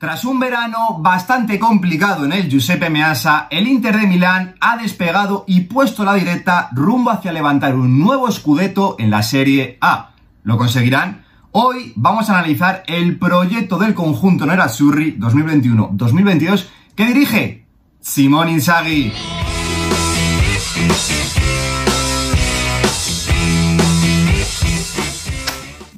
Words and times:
Tras 0.00 0.24
un 0.24 0.40
verano 0.40 0.96
bastante 1.00 1.58
complicado 1.58 2.24
en 2.24 2.32
el 2.32 2.48
Giuseppe 2.48 2.88
Meazza, 2.88 3.48
el 3.50 3.68
Inter 3.68 4.00
de 4.00 4.06
Milán 4.06 4.54
ha 4.58 4.78
despegado 4.78 5.44
y 5.46 5.60
puesto 5.64 6.06
la 6.06 6.14
directa 6.14 6.70
rumbo 6.72 7.10
hacia 7.10 7.32
levantar 7.32 7.74
un 7.74 7.98
nuevo 7.98 8.32
scudetto 8.32 8.96
en 8.98 9.10
la 9.10 9.22
Serie 9.22 9.76
A. 9.82 10.12
¿Lo 10.42 10.56
conseguirán? 10.56 11.26
Hoy 11.52 11.92
vamos 11.96 12.30
a 12.30 12.38
analizar 12.38 12.82
el 12.86 13.18
proyecto 13.18 13.76
del 13.76 13.92
conjunto 13.92 14.46
Nerazzurri 14.46 15.18
2021-2022 15.18 16.64
que 16.96 17.04
dirige 17.04 17.66
Simón 18.00 18.48
Inzaghi. 18.48 19.12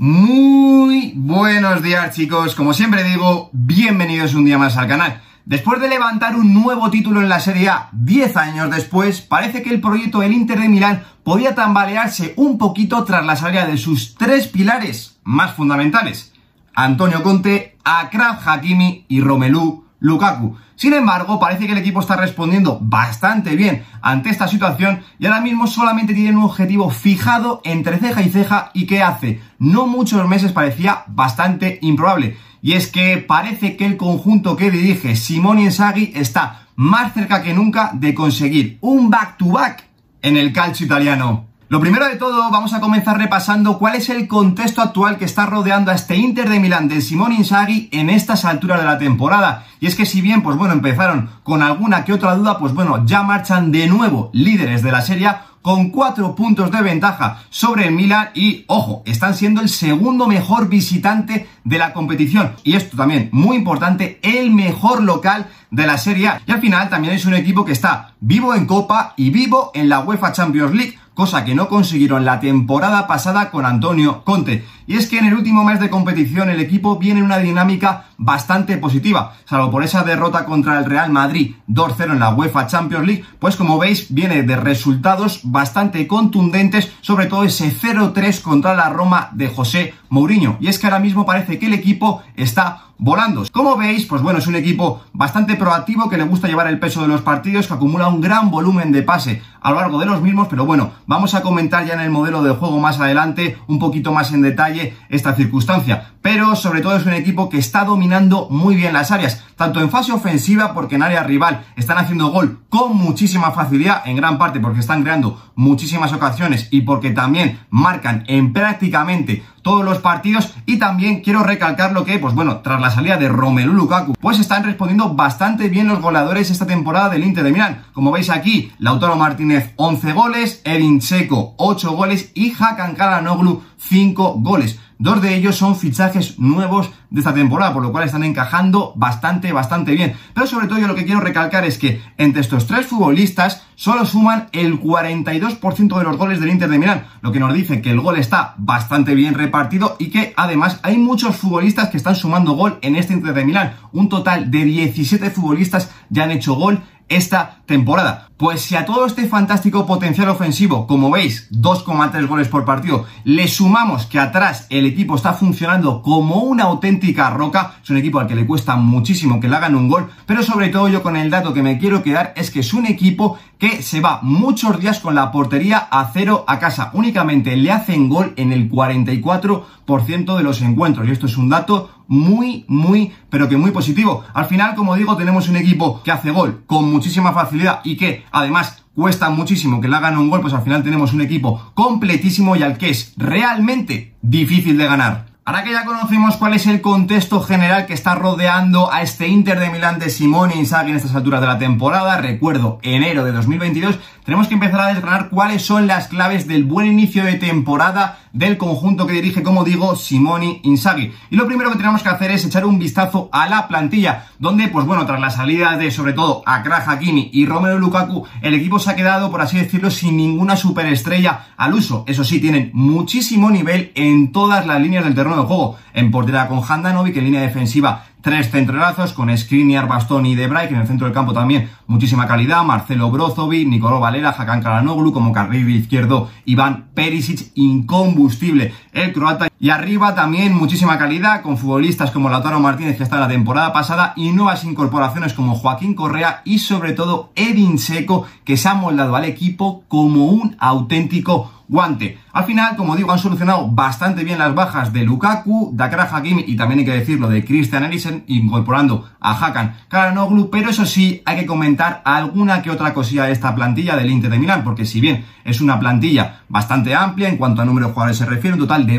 Muy 0.05 1.13
buenos 1.15 1.81
días 1.81 2.13
chicos, 2.17 2.57
como 2.57 2.75
siempre 2.75 3.05
digo, 3.05 3.51
bienvenidos 3.53 4.35
un 4.35 4.45
día 4.45 4.59
más 4.59 4.77
al 4.77 4.89
canal. 4.89 5.23
Después 5.45 5.81
de 5.81 5.87
levantar 5.87 6.35
un 6.35 6.53
nuevo 6.53 6.91
título 6.91 7.21
en 7.21 7.29
la 7.29 7.39
Serie 7.39 7.69
A 7.69 7.89
10 7.93 8.37
años 8.37 8.69
después, 8.69 9.21
parece 9.21 9.63
que 9.63 9.71
el 9.71 9.81
proyecto 9.81 10.19
del 10.19 10.33
Inter 10.33 10.59
de 10.59 10.69
Milán 10.69 11.05
podía 11.23 11.55
tambalearse 11.55 12.35
un 12.35 12.59
poquito 12.59 13.05
tras 13.05 13.25
la 13.25 13.37
salida 13.37 13.65
de 13.65 13.79
sus 13.79 14.17
tres 14.17 14.49
pilares 14.49 15.21
más 15.23 15.55
fundamentales. 15.55 16.33
Antonio 16.75 17.23
Conte, 17.23 17.77
Akraf 17.85 18.49
Hakimi 18.49 19.05
y 19.07 19.21
Romelu 19.21 19.85
Lukaku. 20.03 20.57
Sin 20.75 20.95
embargo, 20.95 21.39
parece 21.39 21.65
que 21.67 21.73
el 21.73 21.79
equipo 21.79 22.01
está 22.01 22.17
respondiendo 22.17 22.79
bastante 22.83 23.55
bien 23.55 23.85
ante 24.03 24.31
esta 24.31 24.49
situación 24.49 25.01
y 25.21 25.27
ahora 25.27 25.41
mismo 25.41 25.69
solamente 25.69 26.13
tienen 26.13 26.37
un 26.37 26.43
objetivo 26.43 26.91
fijado 26.91 27.61
entre 27.65 27.99
ceja 27.99 28.21
y 28.21 28.29
ceja 28.29 28.71
y 28.75 28.87
que 28.87 29.01
hace 29.01 29.41
no 29.61 29.87
muchos 29.87 30.29
meses 30.29 30.51
parecía 30.51 31.05
bastante 31.07 31.79
improbable. 31.83 32.37
Y 32.61 32.73
es 32.73 32.89
que 32.89 33.19
parece 33.19 33.77
que 33.77 33.87
el 33.87 33.97
conjunto 33.97 34.57
que 34.57 34.73
dirige 34.73 35.15
Simón 35.15 35.61
Inzaghi 35.61 36.13
está 36.17 36.67
más 36.75 37.15
cerca 37.15 37.41
que 37.43 37.55
nunca 37.55 37.93
de 37.95 38.13
conseguir 38.13 38.79
un 38.81 39.09
back-to-back 39.09 39.85
en 40.21 40.37
el 40.37 40.53
calcio 40.53 40.85
italiano. 40.85 41.52
Lo 41.73 41.81
primero 41.81 42.07
de 42.07 42.17
todo, 42.17 42.51
vamos 42.51 42.75
a 42.75 42.81
comenzar 42.81 43.17
repasando 43.17 43.79
cuál 43.79 43.95
es 43.95 44.11
el 44.11 44.29
contexto 44.29 44.83
actual 44.83 45.17
que 45.17 45.25
está 45.25 45.47
rodeando 45.47 45.91
a 45.91 45.95
este 45.95 46.17
Inter 46.17 46.51
de 46.51 46.61
Milán 46.61 46.87
del 46.87 47.01
Simón 47.01 47.33
Inzaghi 47.33 47.89
en 47.93 48.11
estas 48.11 48.45
alturas 48.45 48.79
de 48.79 48.85
la 48.85 48.99
temporada. 48.99 49.65
Y 49.81 49.87
es 49.87 49.95
que 49.95 50.05
si 50.05 50.21
bien, 50.21 50.43
pues 50.43 50.59
bueno, 50.59 50.75
empezaron 50.75 51.31
con 51.43 51.63
alguna 51.63 52.05
que 52.05 52.13
otra 52.13 52.35
duda, 52.35 52.59
pues 52.59 52.75
bueno, 52.75 53.07
ya 53.07 53.23
marchan 53.23 53.73
de 53.73 53.87
nuevo 53.87 54.29
líderes 54.35 54.83
de 54.83 54.93
la 54.93 55.01
Serie 55.01 55.31
con 55.63 55.89
cuatro 55.89 56.35
puntos 56.35 56.71
de 56.71 56.83
ventaja 56.83 57.39
sobre 57.49 57.87
el 57.87 57.95
Milan 57.95 58.29
y, 58.35 58.67
ojo, 58.67 59.03
están 59.07 59.35
siendo 59.35 59.63
el 59.63 59.71
segundo 59.71 60.27
mejor 60.27 60.69
visitante 60.69 61.49
de 61.65 61.79
la 61.79 61.95
competición. 61.95 62.53
Y 62.65 62.75
esto 62.75 62.99
también, 62.99 63.31
muy 63.33 63.57
importante, 63.57 64.21
el 64.23 64.51
mejor 64.51 65.03
local 65.03 65.49
de 65.71 65.87
la 65.87 65.97
Serie 65.97 66.29
A. 66.29 66.43
Y 66.45 66.53
al 66.53 66.61
final 66.61 66.91
también 66.91 67.15
es 67.15 67.25
un 67.25 67.33
equipo 67.33 67.65
que 67.65 67.73
está 67.73 68.13
vivo 68.21 68.55
en 68.55 68.67
Copa 68.67 69.15
y 69.17 69.31
vivo 69.31 69.71
en 69.73 69.89
la 69.89 70.01
UEFA 70.01 70.33
Champions 70.33 70.75
League 70.75 70.99
cosa 71.15 71.45
que 71.45 71.55
no 71.55 71.69
consiguieron 71.69 72.25
la 72.25 72.41
temporada 72.41 73.07
pasada 73.07 73.51
con 73.51 73.67
Antonio 73.67 74.25
Conte. 74.25 74.65
Y 74.87 74.97
es 74.97 75.07
que 75.07 75.19
en 75.19 75.27
el 75.27 75.35
último 75.35 75.65
mes 75.65 75.81
de 75.81 75.91
competición 75.91 76.51
el 76.51 76.61
equipo 76.61 76.99
viene 76.99 77.21
en 77.21 77.27
una 77.27 77.39
dinámica 77.39 78.07
bastante 78.19 78.77
positiva, 78.77 79.35
salvo 79.45 79.71
por 79.71 79.83
esa 79.83 80.05
derrota 80.05 80.45
contra 80.45 80.79
el 80.79 80.85
Real 80.85 81.11
Madrid 81.11 81.57
2-0 81.69 82.13
en 82.13 82.21
la 82.21 82.35
UEFA 82.35 82.67
Champions 82.67 83.07
League, 83.07 83.25
pues 83.39 83.57
como 83.57 83.79
veis 83.79 84.15
viene 84.15 84.43
de 84.43 84.57
resultados 84.57 85.41
bastante 85.45 86.07
contundentes, 86.07 86.93
sobre 87.01 87.27
todo 87.27 87.45
ese 87.45 87.73
0-3 87.73 88.41
contra 88.43 88.75
la 88.75 88.91
Roma 88.91 89.31
de 89.33 89.49
José 89.49 89.95
Mourinho. 90.09 90.57
Y 90.61 90.69
es 90.69 90.79
que 90.79 90.87
ahora 90.87 91.01
mismo 91.01 91.27
parece 91.27 91.59
que 91.59 91.67
el 91.67 91.75
equipo 91.75 92.23
está 92.37 92.93
volando. 93.03 93.43
Como 93.51 93.77
veis, 93.77 94.07
pues 94.07 94.23
bueno, 94.23 94.39
es 94.39 94.47
un 94.47 94.55
equipo 94.55 95.03
bastante 95.13 95.57
proactivo 95.57 96.09
que 96.09 96.17
le 96.17 96.23
gusta 96.23 96.47
llevar 96.47 96.69
el 96.69 96.79
peso 96.79 97.03
de 97.03 97.09
los 97.09 97.23
partidos, 97.23 97.67
que 97.67 97.75
acumula 97.75 98.07
un 98.07 98.21
gran 98.21 98.51
volumen 98.51 98.93
de 98.93 99.03
pase 99.03 99.43
a 99.61 99.71
lo 99.71 99.81
largo 99.81 99.99
de 99.99 100.07
los 100.07 100.23
mismos, 100.23 100.47
pero 100.49 100.67
bueno, 100.67 100.93
vamos 101.07 101.35
a 101.35 101.43
comentar 101.43 101.85
ya 101.85 101.95
en 101.95 102.01
el 102.01 102.11
modelo 102.11 102.43
de 102.43 102.53
juego 102.53 102.79
más 102.79 103.01
adelante 103.01 103.59
un 103.67 103.79
poquito 103.79 104.13
más 104.13 104.33
en 104.33 104.43
detalle 104.43 104.72
esta 105.09 105.35
circunstancia. 105.35 106.13
Pero 106.23 106.55
sobre 106.55 106.81
todo 106.81 106.97
es 106.97 107.07
un 107.07 107.13
equipo 107.15 107.49
que 107.49 107.59
está 107.59 107.85
dominando 107.85 108.49
muy 108.51 108.77
bien 108.77 108.93
las 108.93 109.11
áreas, 109.11 109.43
tanto 109.57 109.81
en 109.81 109.91
fase 109.91 110.13
ofensiva 110.13 110.73
porque 110.75 110.95
en 110.95 111.03
área 111.03 111.25
rival 111.25 111.65
están 111.77 111.99
haciendo 111.99 112.29
gol 112.29 112.61
con 112.69 112.97
muchísima 112.97 113.51
facilidad, 113.51 114.03
en 114.07 114.17
gran 114.17 114.39
parte 114.39 114.61
porque 114.61 114.81
están 114.81 115.03
creando 115.03 115.41
muchísimas 115.55 116.13
ocasiones 116.13 116.69
y 116.71 116.83
porque 116.83 117.11
también 117.11 117.61
marcan 117.71 118.25
en 118.29 118.53
prácticamente 118.53 119.43
todos 119.63 119.85
los 119.85 119.99
partidos 119.99 120.53
y 120.67 120.79
también 120.79 121.21
quiero 121.21 121.43
recalcar 121.43 121.93
lo 121.93 122.05
que, 122.05 122.19
pues 122.19 122.35
bueno, 122.35 122.59
tras 122.59 122.81
la 122.81 122.91
salida 122.91 123.17
de 123.17 123.29
Romelu 123.29 123.73
Lukaku, 123.73 124.15
pues 124.21 124.39
están 124.41 124.65
respondiendo 124.65 125.15
bastante 125.15 125.69
bien 125.69 125.89
los 125.89 126.01
goleadores 126.01 126.51
esta 126.51 126.67
temporada 126.67 127.09
del 127.11 127.25
Inter 127.25 127.45
de 127.45 127.53
Milán. 127.53 127.85
Como 127.93 128.11
veis 128.11 128.31
aquí, 128.31 128.73
Lautaro 128.79 129.17
Martínez 129.17 129.73
11 129.77 130.13
goles, 130.13 130.63
Edin 130.65 131.01
Checo 131.01 131.55
8 131.59 131.93
goles 131.93 132.33
y 132.35 132.53
Hakan 132.53 132.95
Kalanoglu 132.95 133.63
5 133.89 134.35
goles. 134.39 134.79
Dos 134.99 135.21
de 135.21 135.35
ellos 135.35 135.57
son 135.57 135.75
fichajes 135.75 136.39
nuevos 136.39 136.91
de 137.11 137.19
esta 137.19 137.35
temporada, 137.35 137.75
por 137.75 137.83
lo 137.83 137.91
cual 137.91 138.05
están 138.05 138.23
encajando 138.23 138.93
bastante, 138.95 139.53
bastante 139.53 139.93
bien. 139.93 140.15
Pero 140.33 140.47
sobre 140.47 140.69
todo 140.69 140.79
yo 140.79 140.87
lo 140.87 140.95
que 140.95 141.05
quiero 141.05 141.21
recalcar 141.21 141.65
es 141.65 141.77
que 141.77 142.01
entre 142.19 142.41
estos 142.41 142.69
tres 142.69 142.87
futbolistas 142.87 143.65
solo 143.75 144.07
suman 144.07 144.49
el 144.53 144.81
42% 144.81 145.99
de 145.99 146.05
los 146.05 146.17
goles 146.17 146.39
del 146.39 146.51
Inter 146.51 146.69
de 146.69 146.79
Milán, 146.79 147.07
lo 147.21 147.33
que 147.33 147.41
nos 147.41 147.53
dice 147.53 147.83
que 147.83 147.91
el 147.91 148.01
gol 148.01 148.17
está 148.17 148.55
bastante 148.59 149.17
bien 149.17 149.35
repartido 149.35 149.97
y 149.99 150.11
que 150.11 150.35
además 150.37 150.79
hay 150.85 150.99
muchos 150.99 151.35
futbolistas 151.35 151.89
que 151.89 151.97
están 151.97 152.15
sumando 152.15 152.53
gol 152.53 152.79
en 152.81 152.95
este 152.95 153.13
Inter 153.13 153.35
de 153.35 153.45
Milán. 153.45 153.75
Un 153.91 154.09
total 154.09 154.53
de 154.53 154.65
17 154.65 155.31
futbolistas 155.31 155.91
ya 156.11 156.23
han 156.23 156.31
hecho 156.31 156.55
gol 156.55 156.81
esta 157.17 157.63
temporada. 157.67 158.29
Pues 158.37 158.63
si 158.63 158.75
a 158.75 158.85
todo 158.85 159.07
este 159.07 159.29
fantástico 159.29 159.87
potencial 159.87 160.29
ofensivo, 160.29 160.87
como 160.87 161.11
veis, 161.11 161.49
2,3 161.53 162.27
goles 162.27 162.49
por 162.49 162.65
partido, 162.65 163.07
le 163.23 163.47
sumamos 163.47 164.07
que 164.07 164.19
atrás 164.19 164.67
el 164.69 164.85
equipo 164.85 165.15
está 165.15 165.33
funcionando 165.33 166.03
como 166.03 166.41
una 166.41 166.65
auténtica 166.65 167.31
roca, 167.31 167.77
es 167.83 167.91
un 167.91 167.99
equipo 167.99 168.19
al 168.19 168.27
que 168.27 168.35
le 168.35 168.47
cuesta 168.47 168.75
muchísimo 168.75 169.39
que 169.39 169.49
le 169.49 169.55
hagan 169.55 169.77
un 169.77 169.89
gol, 169.89 170.11
pero 170.27 170.43
sobre 170.43 170.71
todo 170.71 170.89
yo 170.89 171.05
con 171.05 171.17
el 171.17 171.31
dato 171.31 171.55
que 171.55 171.63
me 171.63 171.79
quiero 171.79 172.03
quedar 172.03 172.33
es 172.35 172.51
que 172.51 172.61
es 172.61 172.75
un 172.75 172.87
equipo 172.87 173.39
que 173.59 173.81
se 173.81 174.01
va 174.01 174.19
muchos 174.23 174.81
días 174.81 174.99
con 174.99 175.15
la 175.15 175.31
portería 175.31 175.79
a 175.79 176.11
cero 176.13 176.45
a 176.49 176.59
casa. 176.59 176.91
Únicamente 176.95 177.55
le 177.57 177.71
hacen 177.71 178.09
gol 178.09 178.33
en 178.37 178.53
el 178.53 178.69
44% 178.69 180.37
de 180.37 180.43
los 180.43 180.63
encuentros. 180.63 181.07
Y 181.07 181.13
esto 181.13 181.27
es 181.27 181.37
un 181.37 181.49
dato 181.49 182.02
muy, 182.13 182.67
muy, 182.69 183.11
pero 183.31 183.49
que 183.49 183.57
muy 183.57 183.71
positivo. 183.71 184.23
Al 184.35 184.45
final, 184.45 184.75
como 184.75 184.95
digo, 184.97 185.17
tenemos 185.17 185.49
un 185.49 185.57
equipo 185.57 186.03
que 186.03 186.13
hace 186.13 186.31
gol 186.31 186.63
con 186.67 186.93
muchísima 186.93 187.33
facilidad 187.33 187.81
y 187.85 187.97
que 187.97 188.27
además 188.31 188.85
cuesta 188.95 189.31
muchísimo 189.31 189.81
que 189.81 189.89
le 189.89 189.97
hagan 189.97 190.19
un 190.19 190.29
gol, 190.29 190.43
pues 190.43 190.53
al 190.53 190.61
final 190.61 190.83
tenemos 190.83 191.15
un 191.15 191.23
equipo 191.23 191.73
completísimo 191.73 192.55
y 192.55 192.63
al 192.63 192.77
que 192.77 192.91
es 192.91 193.15
realmente 193.17 194.15
difícil 194.21 194.77
de 194.77 194.85
ganar. 194.85 195.33
Ahora 195.47 195.65
que 195.65 195.73
ya 195.73 195.87
conocemos 195.87 196.37
cuál 196.37 196.53
es 196.55 196.67
el 196.67 196.83
contexto 196.83 197.41
general 197.41 197.87
que 197.87 197.95
está 197.95 198.15
rodeando 198.15 198.93
a 198.93 199.01
este 199.01 199.27
Inter 199.27 199.59
de 199.59 199.71
Milán 199.71 199.99
de 199.99 200.11
Simone 200.11 200.55
Inzaghi 200.55 200.91
en 200.91 200.97
estas 200.97 201.15
alturas 201.15 201.41
de 201.41 201.47
la 201.47 201.59
temporada, 201.59 202.19
recuerdo, 202.19 202.79
enero 202.83 203.25
de 203.25 203.33
2022, 203.33 203.99
tenemos 204.25 204.49
que 204.49 204.55
empezar 204.55 204.81
a 204.81 204.89
desgranar 204.89 205.29
cuáles 205.31 205.63
son 205.63 205.87
las 205.87 206.09
claves 206.09 206.47
del 206.47 206.65
buen 206.65 206.87
inicio 206.87 207.25
de 207.25 207.35
temporada 207.35 208.19
del 208.33 208.57
conjunto 208.57 209.07
que 209.07 209.15
dirige, 209.15 209.43
como 209.43 209.65
digo, 209.65 209.97
Simone 209.97 210.61
Inzaghi. 210.63 211.13
Y 211.31 211.37
lo 211.37 211.47
primero 211.47 211.71
que 211.71 211.77
tenemos 211.77 212.03
que 212.03 212.09
hacer 212.09 212.31
es 212.31 212.45
echar 212.45 212.65
un 212.65 212.79
vistazo 212.79 213.29
a 213.33 213.49
la 213.49 213.69
plantilla, 213.69 214.27
donde, 214.39 214.69
pues 214.69 214.87
bueno, 214.87 215.05
tras 215.07 215.21
la 215.21 215.31
salida 215.31 215.77
de, 215.77 215.91
sobre 215.91 216.13
todo, 216.13 216.43
Akra 216.47 216.85
Hakimi 216.87 217.31
y 217.33 217.47
Romero 217.47 217.79
Lukaku, 217.79 218.27
el 218.41 218.55
equipo 218.55 218.79
se 218.79 218.91
ha 218.91 218.97
quedado, 218.97 219.31
por 219.31 219.43
así 219.43 219.59
decirlo, 219.59 219.91
sin 219.91 220.17
ninguna 220.17 220.57
superestrella 220.57 221.47
al 221.57 221.75
uso. 221.75 222.05
Eso 222.07 222.25
sí, 222.25 222.41
tienen 222.41 222.71
muchísimo 222.73 223.51
nivel 223.51 223.93
en 223.95 224.33
todas 224.33 224.67
las 224.67 224.81
líneas 224.81 225.05
del 225.05 225.15
terreno 225.15 225.37
de 225.37 225.43
juego. 225.43 225.77
En 225.95 226.11
portería 226.11 226.49
con 226.49 226.63
Handanovic, 226.67 227.17
en 227.17 227.25
línea 227.25 227.43
defensiva 227.43 228.07
tres 228.23 228.51
centralazos 228.51 229.13
con 229.13 229.37
Skriniar, 229.37 229.89
Bastoni 229.89 230.33
y 230.33 230.35
Debray, 230.35 230.69
en 230.69 230.77
el 230.77 230.87
centro 230.87 231.07
del 231.07 231.15
campo 231.15 231.33
también 231.33 231.69
muchísima 231.87 232.27
calidad, 232.27 232.65
Marcelo 232.65 233.11
Brozovic, 233.11 233.69
Nicolò 233.69 234.01
Valera, 234.01 234.31
Hakan 234.31 234.63
Kalanoglu, 234.63 235.13
como 235.13 235.33
carril 235.33 235.69
izquierdo 235.69 236.31
Iván 236.47 236.87
Perisic, 236.95 237.51
incombustible. 237.55 238.73
El 238.93 239.13
croata, 239.13 239.49
y 239.63 239.71
arriba 239.71 240.17
también 240.17 240.57
muchísima 240.57 240.99
calidad 240.99 241.41
con 241.41 241.57
futbolistas 241.57 242.11
como 242.11 242.29
Lautaro 242.29 242.59
Martínez 242.59 242.97
que 242.97 243.05
está 243.05 243.21
la 243.21 243.29
temporada 243.29 243.73
pasada 243.73 244.13
y 244.17 244.33
nuevas 244.33 244.65
incorporaciones 244.65 245.35
como 245.35 245.55
Joaquín 245.55 245.95
Correa 245.95 246.43
y 246.45 246.59
sobre 246.59 246.95
todo 246.95 247.31
Edin 247.37 247.79
Seco 247.79 248.27
que 248.45 248.57
se 248.57 248.69
ha 248.69 248.75
moldado 248.75 249.15
al 249.15 249.25
equipo 249.25 249.85
como 249.87 250.27
un 250.27 250.57
auténtico 250.59 251.53
guante. 251.73 252.19
Al 252.33 252.45
final, 252.45 252.77
como 252.77 252.97
digo, 252.97 253.13
han 253.13 253.19
solucionado 253.19 253.67
bastante 253.69 254.25
bien 254.25 254.39
las 254.39 254.55
bajas 254.55 254.93
de 254.93 255.05
Lukaku, 255.05 255.71
Dakar 255.75 256.09
Hakimi 256.13 256.45
y 256.47 256.55
también 256.55 256.81
hay 256.81 256.85
que 256.85 256.93
decirlo 256.93 257.29
de 257.29 257.45
Christian 257.45 257.85
Eriksen, 257.85 258.25
incorporando 258.27 259.09
a 259.21 259.33
Hakan 259.33 259.77
Karanoglu, 259.89 260.51
pero 260.51 260.69
eso 260.69 260.85
sí, 260.85 261.23
hay 261.25 261.37
que 261.37 261.47
comentar 261.47 262.03
alguna 262.05 262.61
que 262.61 262.71
otra 262.71 262.93
cosilla 262.93 263.25
de 263.25 263.33
esta 263.33 263.55
plantilla 263.55 263.97
del 263.97 264.11
Inter 264.11 264.31
de 264.31 264.39
Milán, 264.39 264.65
porque 264.65 264.85
si 264.85 265.01
bien 265.01 265.25
es 265.45 265.63
una 265.63 265.81
plantilla 265.81 266.43
bastante 266.49 266.95
amplia 266.95 267.29
en 267.29 267.39
cuanto 267.39 267.63
a 267.63 267.65
número 267.65 267.87
de 267.87 267.93
jugadores 267.95 268.19
se 268.19 268.27
refiere, 268.27 268.55
un 268.55 268.61
total 268.61 268.87
de 268.87 268.99